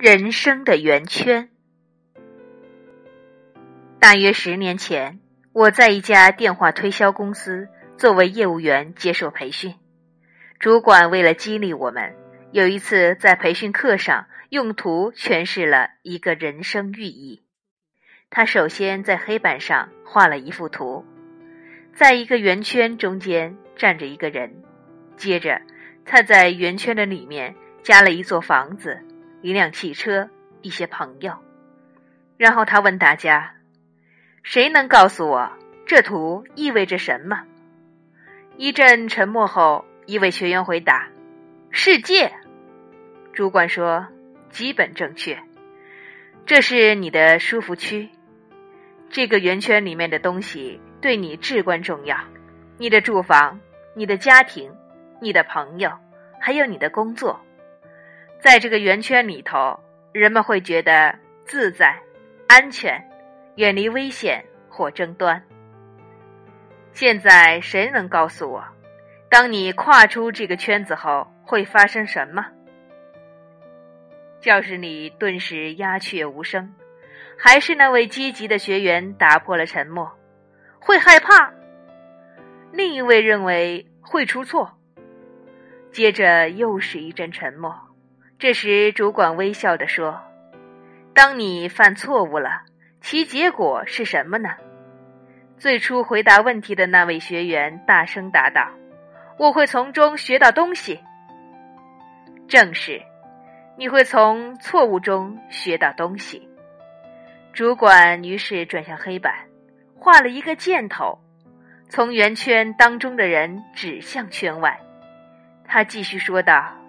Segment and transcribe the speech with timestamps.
[0.00, 1.50] 人生的圆圈。
[3.98, 5.20] 大约十年前，
[5.52, 7.68] 我在一家电话推销公司
[7.98, 9.74] 作为业务员接受培训。
[10.58, 12.14] 主管为了激励我们，
[12.50, 17.42] 有一次在培训课上用图诠释了一个人生寓意。
[18.30, 21.04] 他首先在黑板上画了一幅图，
[21.92, 24.62] 在一个圆圈中间站着一个人，
[25.18, 25.60] 接着
[26.06, 28.98] 他在圆圈的里面加了一座房子。
[29.42, 30.28] 一辆汽车，
[30.62, 31.38] 一些朋友，
[32.36, 33.54] 然后他问大家
[34.42, 35.50] ：“谁能告诉我
[35.86, 37.44] 这图意味着什么？”
[38.58, 41.08] 一阵沉默后，一位学员回答
[41.70, 42.32] ：“世界。”
[43.32, 44.06] 主管说
[44.50, 45.40] ：“基本正确，
[46.44, 48.10] 这是你的舒服区。
[49.08, 52.18] 这个圆圈里面的东西对你至关重要：
[52.76, 53.58] 你的住房、
[53.94, 54.70] 你的家庭、
[55.22, 55.90] 你的朋友，
[56.38, 57.40] 还有你的工作。”
[58.40, 59.78] 在这个圆圈里头，
[60.12, 62.00] 人们会觉得自在、
[62.48, 63.06] 安全，
[63.56, 65.42] 远离危险或争端。
[66.92, 68.64] 现在，谁能告诉我，
[69.28, 72.46] 当你跨出这个圈子后会发生什么？
[74.40, 76.74] 教室里顿时鸦雀无声，
[77.36, 80.10] 还是那位积极的学员打破了沉默
[80.80, 81.52] ：“会害怕。”
[82.72, 84.78] 另一位认为会出错。
[85.92, 87.89] 接着又是一阵沉默。
[88.40, 90.18] 这时，主管微笑地说
[91.12, 92.62] ：“当你犯错误了，
[93.02, 94.48] 其结果是什么呢？”
[95.60, 98.70] 最初回答问题的那位学员大声答道
[99.36, 101.00] ：“我会从中学到东西。”
[102.48, 103.02] 正是，
[103.76, 106.48] 你会从错误中学到东西。
[107.52, 109.34] 主管于是转向黑板，
[109.94, 111.18] 画了一个箭头，
[111.90, 114.80] 从圆圈当中的人指向圈外。
[115.66, 116.79] 他继续说道。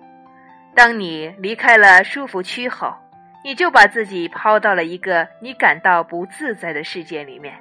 [0.73, 2.95] 当你离开了舒服区后，
[3.43, 7.55] 你就把自己抛到了一个你感到不自在的世界里面。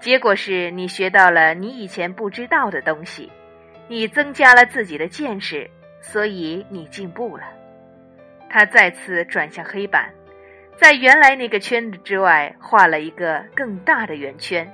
[0.00, 3.32] 结果是你学到了你以前不知道的东西，
[3.88, 5.68] 你增加了自己的见识，
[6.00, 7.44] 所以你进步了。
[8.48, 10.10] 他再次转向黑板，
[10.76, 14.72] 在原来那个圈子之外画了一个更大的圆圈，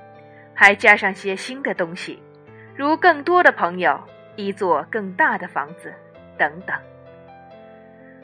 [0.55, 2.22] 还加上些新的东西，
[2.77, 3.99] 如更多的朋友、
[4.37, 5.94] 一座更大的房子
[6.37, 6.77] 等等。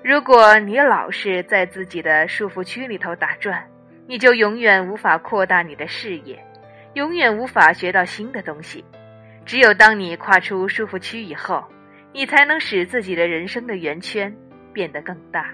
[0.02, 3.62] 如果你老是在自己的束缚区里头打转，
[4.06, 6.42] 你就永远无法扩大你的视野，
[6.94, 8.82] 永远无法学到新的东西。
[9.44, 11.62] 只有当你跨出束缚区以后，
[12.14, 14.34] 你才能使自己的人生的圆圈
[14.72, 15.52] 变得更大，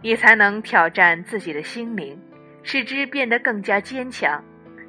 [0.00, 2.16] 你才能挑战自己的心灵，
[2.62, 4.42] 使之变得更加坚强，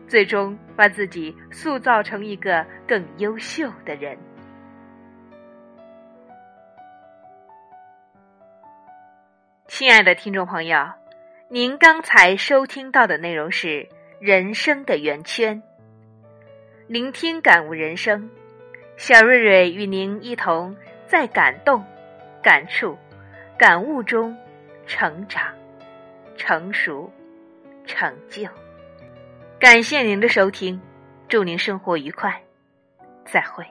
[0.07, 4.15] 最终把自己塑造成一个更优秀的人。
[9.77, 10.89] 亲爱的听众朋友，
[11.49, 13.67] 您刚才收听到的内容是
[14.19, 15.61] 《人生的圆圈》，
[16.87, 18.27] 聆听感悟人生，
[18.95, 21.85] 小瑞瑞与您一同在感动、
[22.41, 22.97] 感触、
[23.55, 24.35] 感悟中
[24.87, 25.53] 成长、
[26.35, 27.13] 成熟、
[27.85, 28.49] 成就。
[29.59, 30.81] 感谢您的收听，
[31.29, 32.41] 祝您生活愉快，
[33.25, 33.63] 再会。